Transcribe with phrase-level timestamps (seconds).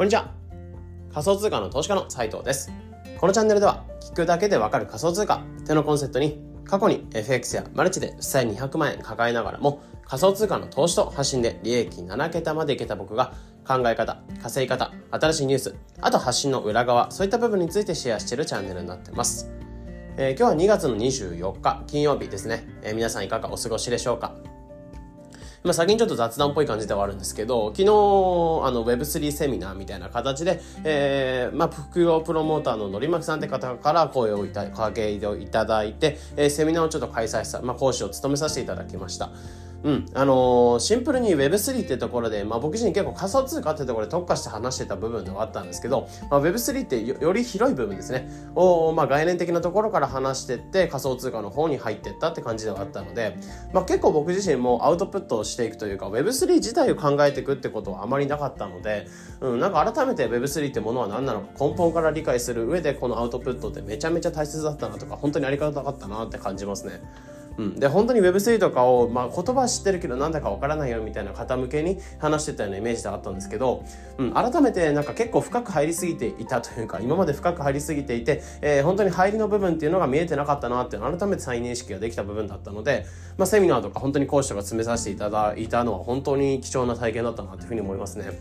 [0.00, 0.30] こんにちは。
[1.12, 2.72] 仮想通貨の投資家の斉藤です。
[3.18, 13.34] このチャンネルでは、聞くだけでわかる仮想通貨ってのコンセプトに、過去に FX やマルチで負債200万円抱えながらも、仮想通貨の投資と発信で利益7桁までいけた僕が、
[13.68, 19.50] 考え方、稼ぎ方、新しいニュース、あと発信の裏側、そういった部分についてシェアしているチャンネルになってます。
[20.16, 22.66] えー、今日は2月の24日、金曜日ですね。
[22.82, 24.34] えー、皆さんいかがお過ごしでしょうか？
[25.62, 39.30] まあ、先にちょっと雑談っぽい感じではあるんですけど、昨日、あの、Web3 セミナーみたいな形で、えー、まあ、副業プロモーターののりまきさんって方から声をいた、かけいただいて、えー、セミナーをちょっと開催した、まあ、講師を務めさせていただきました。
[39.82, 40.06] うん。
[40.14, 48.28] あのー、シンプルに Web3 ってところで、まあ僕自身結構仮想通貨ってところで特化して話してた部分ではあったんですけど、まあ、Web3 ってより広い部分ですね。
[48.54, 53.36] を、まあ概念的なところから話してって仮想通貨の方に入ってったって感じではあったので、
[53.72, 59.06] まあ結構僕自身もアウトプットをしていくというか Web3 自体を考えていくってことはあまりなかったので、
[59.40, 67.00] うん、なんか改めて Web3 ってものは何なのか根本から理解する上でこのアウトプットってめちゃめちゃ大切だったなとか、本当にありがたかったなって感じますね。
[67.60, 73.84] うん、で本当に Web3 とかを、まあ、言葉は知ってるけどなんだかわからないよみたいな方向けに話してたようなイメージであったんですけど、
[74.16, 83.04] うん、改めてなんか結構深く入りすぎていたというか今まで深く入りすぎていて、えー、本当に入りの部分っていうのが見えてなかったなっていう改めて再認識ができた部分だったので、
[83.36, 88.40] まあ、セミナーとか本当に講師とか詰めさせていただいたのは本当に貴重な体験だったなというふうに思いますね。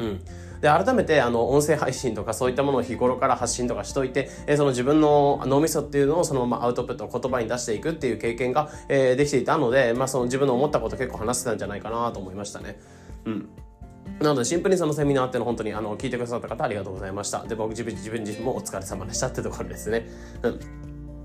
[0.00, 0.20] うん。
[0.64, 12.80] で改めてあの音声配信とかそういったものを日頃から発信とかしといて、えー、その自分の脳みそっていうのをそのままアウトプット言葉に出していくっていう経験が、えー、できていたので、まあ、その自分の思ったこと結構話してたんじゃないかなと思いましたね。
[13.26, 13.48] うん
[14.20, 17.42] なので、シンプルにそのセミナーっていうの本当にあの聞いてくださった方ありがとうございました。
[17.42, 20.06] で、僕自分自分自身もお疲れ様でしたってところですね。
[20.42, 20.60] うん。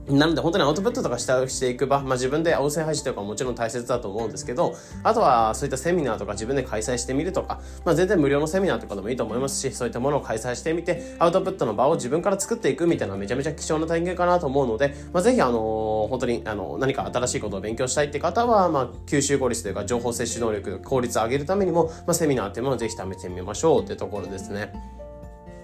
[0.10, 24.74] なので本当にアウトプットとかしたしていく場、まあ、自分で音声配信とかもちろん大切だと思うんですけど、あとはそういったセミナーとか自分で開催してみるとか、まあ、全然無料のセミナーとかでもいいと思いますし、そういったものを開催してみて、アウトプットの場を自分から作っていくみたいなめちゃめちゃ貴重な体験かなと思うので、まあ、ぜひあのー、本当にあの何か新しいことを勉強したいって方は、まあ、吸収効率というか情報摂取能力、効率を上げるためにも、まあ、セミナーっていうものをぜひ試してみましょうってところですね。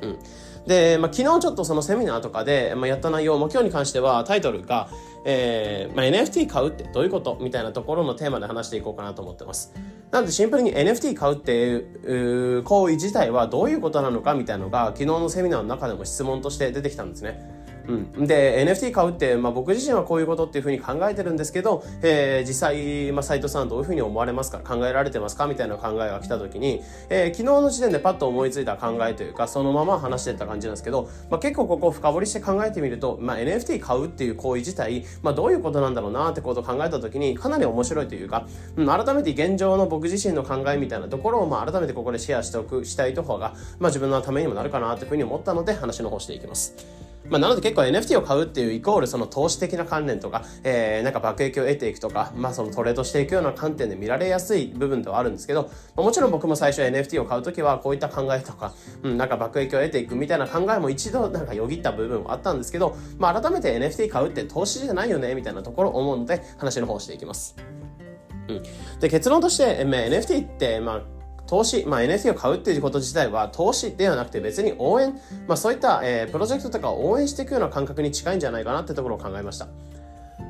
[0.02, 0.20] うん。
[0.68, 4.90] で、まあ、昨日ちょっとそのセミナーとかで、まあ、やった内容、まあ、今日に関してはタイトルが、
[5.26, 9.74] えーまあ、NFT 買うってどういうことみたいなところのテーマで話していこうかなと思ってます。
[10.12, 17.55] なのでシンプルに NFT 買うっていう行為自体はどういうことなのかみたいなのが昨日のセミナーの中でも質問として出てきたんですね。
[17.88, 46.76] うん、で NFT 買うって、まあ、僕自身はこういうことっていうふうに考えてるんですけど、えー、実際、まあ、藤さんどういうふうに思われますか考えられてますかみたいな考えが来た時に、えー、昨日の時点でパッと思いついた考えというかそのまま話してた感じなんですけど、まあ、結構ここ深掘りして考えてみると、まあ、NFT 買うっていう行為自体、まあ、どういうことなんだろうなってことを考えた時にかなり面白いというか、うん、改めて現状の僕自身の考えみたいなところを、まあ、改めてここでシェアしておくしたいと方が、まあ、自分のためにもなるかなというふうに思ったので話の方していきます。
[47.30, 55.64] まあ、なので結構 NFT を買うっていうイコールその投資的な関連とか、えー、なんか爆益を得ていくとか、まあそのトレードしていくような観点で見られやすい部分ではあるんですけど、
[55.96, 67.56] まあ、もちろん僕も最初 NFT を買うときはこういった考えとか、うん、なんか爆益を得ていくみたいな考えも一度なんかよぎった部分はあったんですけど、まあ改めて NFT 買うって投資じゃないよねみたいなところを思うので話の方をしていきます。
[68.48, 68.64] うん、
[69.00, 71.15] で結論として、まあ、NFT って、まあ
[71.48, 75.14] 投資、まあ、NFT を買うっていうこと自体は投資ではなくて別に応援、
[75.48, 79.68] まあ、そういった、えー、プロジェクトとかを応援していくような感覚に近いんじゃないかなってところを考えました。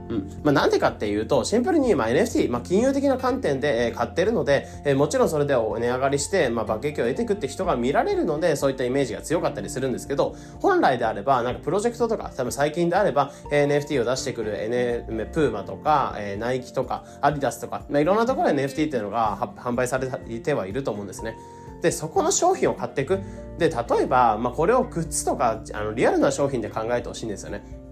[0.09, 21.35] うんまあ、なんでかっていうと、シンプルに、まあ、NFT、まあ、金融的な観点で、えー、買ってるので、えー、もちろんそれで値上がりして、まあ、爆撃を得ていくって人が見られるので、そういったイメージが強かったりするんですけど、本来であれば、なんかプロジェクトとか、多分最近であれば、えー、NFT を出してくる、N、プーマとか、えー、ナイキとか、アディダスとか、まあ、いろんなところで NFT っていうのが販売されてはいると思うんですね。
[21.81, 23.19] で、そこの商品を買っていく。
[23.57, 27.84] で、例えば、まあ、これをグッズとか、あの、リアルな商品で考えてほしいんですよね。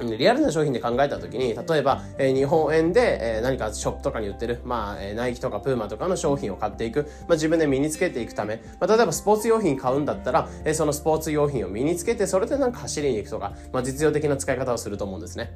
[0.00, 15.52] リアルな商品で考えた時に、例えば、えー、日本円で、えー、何かショップとかに売ってる、まあ、えー、ナイキとかプーマとかの商品を買っていく、まあ、自分で身につけていくため、まあ、例えばスポーツ用品買うんだったら、えー、そのスポーツ用品を身につけて、それでなんか走りに行くとか、まあ、実用的な使い方をすると思うんですね。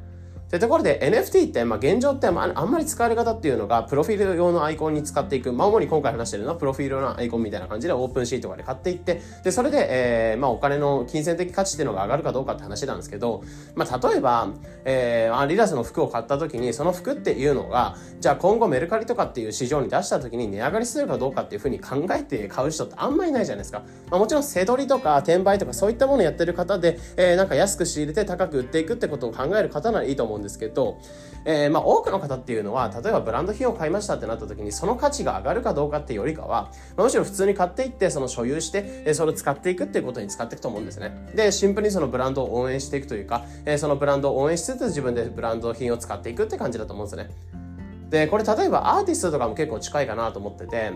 [0.50, 9.22] でところで NFT ってまあ現状ってあんまり使われ方っていうのがプロフィール用のアイコンに使っていく、まあ、主に今回話してるのはプロフィール用のアイコンみたいな感じでオープンシートとかで買っていって。
[9.44, 13.44] でそれで、えーまあ、お金の金銭的価値っていうのが上がるかどうかって話なんですけど、
[13.74, 14.48] まあ、例えば、
[14.84, 30.98] えー、アリダスの服を買った時にその服っていうのがじゃあ今後メルカリとかっていう市場に出した時に値上がりするかどうかっていうふうに考えて買う人ってあんまりいないじゃないですか、まあ、もちろん背取りとか転売とかそういったものをやってる方で、えー、なんか安く仕入れて高く売っていくってことを考える方ならいいと思うんんですけど、
[31.44, 41.30] えー、まあ多くの方っていうのは、例えばブランド品を買いましたってなった時に、その価値が上がるかどうかっていうよりかは、まあ、むしろ普通に買っていって、その所有して、えー、それを使っていくっていうことに使っていくと思うんですね。
[41.34, 47.30] で、シンプルにそのブランドを応援していくというか、えー、そのブランドを応援しつつ自分でブランド品を使っていくって感じだと思うんですね。
[48.10, 50.92] で、これ例えばアーティストとかも結構近いかなと思ってて、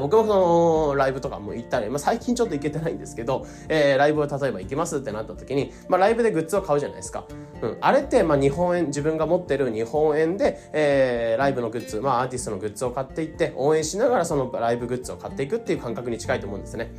[0.00, 7.26] 僕もそのライブとかも行ったり、まあ、最近ちょっと行けてないんですけど、えー、ライブを例えば行きますってなった時に、まあ、ライブでグッズを買うじゃないですか。
[7.60, 16.90] うん、あれって、まあ、日本円、自分が持ってる日本円で、えー、ライブのグッズ、まあ、アーティストのグッズを買っていって、応援しながらそのライブグッズを買っていくっていう感覚に近いと思うんですね。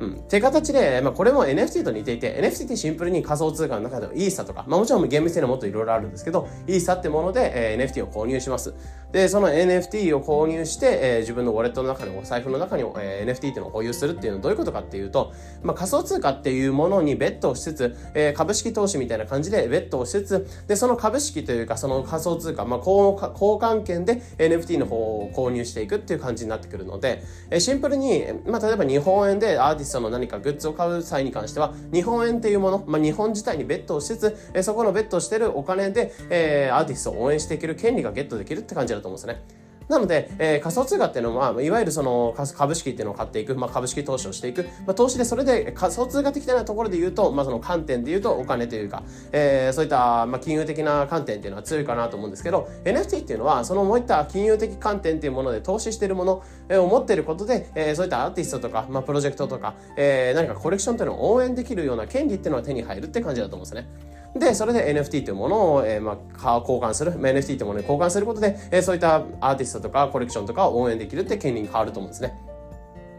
[0.00, 0.14] うん。
[0.14, 8.74] っていう形で、まあ、これも NFT と似ていて、NFT ってシンプルに仮想通貨の中でもイーサとか、まあ、もちろん厳密にはもっといろいろあるんですけど、イーサってもので、えー、NFT を購入します。
[9.12, 15.32] で、その NFT を購入して、えー、自分のウォレットの中に、お財布の中に、えー、NFT っていうのを保有するっていうのはどういうことかっていうと、
[15.62, 39.68] まあ、仮想通貨っていうものにベットをしつつ、えー、株式投資みたいな感じでベットをしつつ、で、その株式というか、その仮想通貨、まあ、交換券で NFT の方を購入していくっていう感じになってくるので、えー、シンプルに、まあ、例えば日本円でアーティストの何かグッズを買う際に関しては、日本円っていうもの、まあ、日本自体にベットをしつつ、えー、そこのベットしてるお金で、えー、アーティストを応援していける権利がゲットできるって感じだと思うんですね。
[39.88, 49.02] なので、えー、仮想通貨っていうのは、いわゆるその株式っていうのを買っていく、まあ、株式投資をしていく、まあ、投資でそれで仮想通貨的なところで言うと、まあ、その観点で言うとお金というか、
[49.32, 63.88] えー、そういった、まあ、金融的な観点っていうのは強いかなと思うんですけど、NFT っていうのは、そのもういった金融的観点っていうもので投資しているものを持っていることで、えー、そういったアーティストとか、まあ、プロジェクトとか、えー、何かコレクションっていうのを応援できるような権利っていうのは手に入るって感じだと思うんですね。
[64.36, 72.38] で、それで NFT というものを、えー、まあ、交換する、NFT というものに交換することで、えー、そういったアーティストとかコレクションとかを応援できるって権利に変わると思うんですね。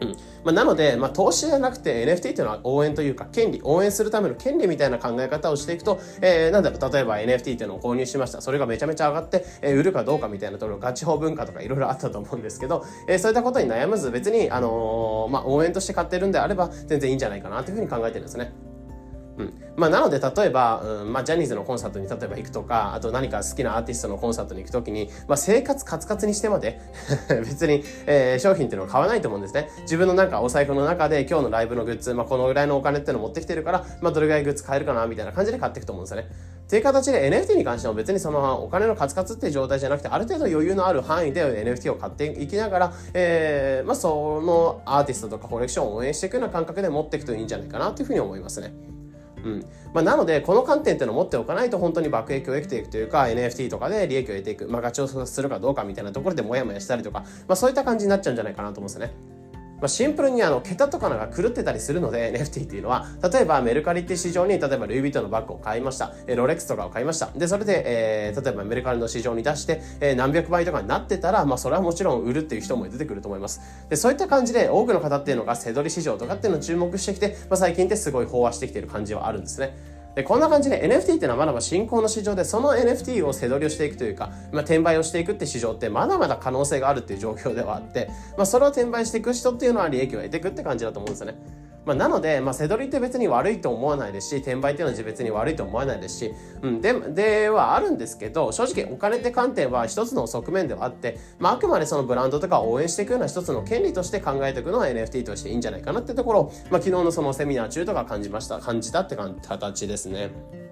[0.00, 0.08] うん。
[0.44, 8.40] まあ、なので、まあ、投資じゃなくて NFT っていうのは応援というか、権利、応援するための権利みたいな考え方をしていくと、えー、なんだろう、例えば NFT っていうのを購入しました。
[8.40, 18.69] それがめちゃめちゃ上がって、えー、売るかどうかみたいなところ、ガチ法文化とかいろいろあったと思うんですけど、えー、そういったことに悩まず別に、あのー、まあ、応援として買ってるんであれば、全然いいんじゃないかなというふうに考えてるんですね。
[19.40, 19.54] うん。
[19.76, 26.80] まあ、なので、例えば、うん、まあ、ジャニーズのコンサートに例えば行くとか、あと何か好きなアーティストのコンサートに行くときに、まあ、生活カツカツにしてまで
[27.28, 29.70] 別に、えー、商品っていうのを買わないと思うんですね。
[29.82, 36.28] 自分のなんかお財布の中で今日のライブのグッズ、まあ、このぐらいのお金っていうの持ってきてるから、まあ、どれぐらいグッズ買えるかな、みたいな感じで買っていくと思うんですよね。
[36.66, 48.99] っていう形で NFT に関しても別にそのお金のカツカツっていう状態じゃなくて、ある程度余裕のある範囲で NFT を買っていきながら、えー、まあ、そのアーティストとかコレクションを応援していくような感覚で持っていくといいんじゃないかなというふうに思いますね。
[49.44, 49.64] うん。
[49.92, 59.39] まあ、なので、この観点っていうのを持っておかないと本当に爆益を得ていくというか、NFT とかで利益を得ていく、まあ、ガチをするかどうかみたいなところでモヤモヤしたりとか、まあ、そういった感じになっちゃうんじゃないかなと思うんですよね。
[59.80, 66.12] まあ、シンプルにあの、桁とかのが狂ってたりするので、 NFT っていうのは、例えばメルカリって市場に、例えばルイ・ヴィトンのバッグを買いました。
[66.26, 67.30] えロレックスとかを買いました。
[67.36, 73.60] で、それで、えー、例えばメルカリの市場に出して、えー、何百倍とかになってたら、まあ、それはもちろん売るっていう人も出てくると思います。
[73.88, 79.99] で、そういった感じで、多くの方っていうのが、背取り市場とかっていうのを注目してきて、まあ、最近ってすごい飽和してきてる感じはあるんですね。
[80.20, 91.38] で、こんな感じで NFT っていうのはまだまだ新興の市場で、その NFT を背取りをしていくというか、まあ、転売をしていくって市場ってまだまだ可能性があるっていう状況ではあって、まあ、それを転売していく人っていうのは利益を得ていくって感じだと思うんですよね。
[91.86, 110.69] まあ、なので、まあ、背取りって別に悪いと思わないですし、転売っていうのは別に悪いと思わないですし、うん、で、ではあるんですけど、正直お金って観点は一つの側面ではあって、まあ、あくまでそのブランドとかを応援していくような一つの権利として考えていくのは NFT としていいんじゃないかなってところを、まあ、昨日のそのセミナー中とか感じました、感じたって形ですね。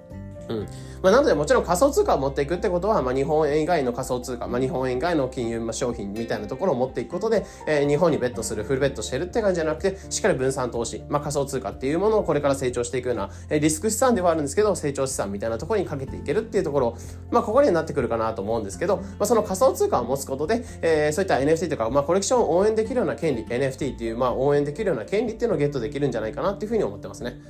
[0.49, 0.67] うん。
[1.03, 16.97] まあ、なのでもちろん仮想通貨を持っていくってことは、まあ、日本円以外の仮想通貨、まあ、日本円以外の金融商品みたいなところを持っていくことで、えー、日本にベットする、フルベットしてるって感じじゃなくて、しっかり分散投資、まあ、仮想通貨っていうものをこれから成長していくような、えー、リスク資産ではあるんですけど、成長資産みたいなところにかけていけるっていうところ、
[17.31, 27.41] まあ、ここになってくるかなと思うんですけど、まあ、その仮想通貨を持つことで、えー、そういった NFT とか、まあ、コレクションを応援できるような権利、NFT っていう、まあ、応援できるような権利っていうのをゲットできるんじゃないかなっていうふうに思ってますね。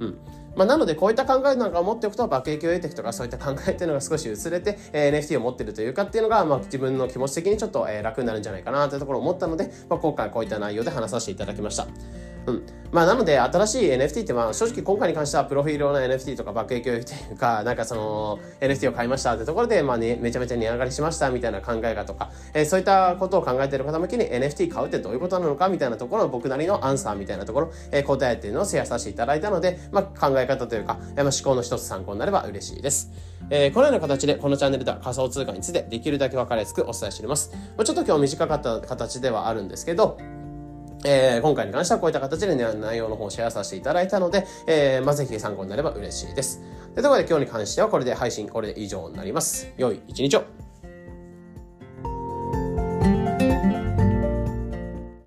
[0.00, 0.18] うん。
[0.56, 11.86] まあ、なのでこういった考えなんかを持っておくと爆撃を得ていくとかそういった考えっていうのが少し薄れて、え、NFT を持ってるというかっていうのが、まあ、自分の気持ち的にちょっと、え、楽になるんじゃないかなというところを思ったので、まあ、今回こういった内容で話させていただきました。
[12.48, 12.62] うん。
[12.90, 17.02] まあ、なので、新しい NFT って、まあ、正直今回に関しては、プロフィール用の NFT とか爆撃をとい
[17.32, 33.10] うか、 なんかその、NFT を買いましたってところで、まあ、ね、めちゃめちゃ値上がりしましたみたいな考え方とか、えー、そういったことを考えている方向けに NFT 買うってどういうことなのかみたいなところの僕なりのアンサーみたいなところ、えー、答えっていうのをシェアさせていただいたので、まあ、考え方というか、えー、まあ、思考の一つ参考になれば嬉しいです。
[33.50, 37.50] えー、このような形で、このチャンネルでは仮想通貨についてできるだけ分かりやすくお伝えしております。
[37.76, 40.18] まあ、ちょっと今日短かった形ではあるんですけど、
[41.04, 46.60] えー、今回に関してはこういった形で、ね、内容の方をシェアさせていただいたので、えー、まあ、ぜひ参考になれば嬉しいです。
[46.94, 49.72] ということで今日に関してはこれで配信これで以上になります。
[49.76, 50.67] 良い一日を。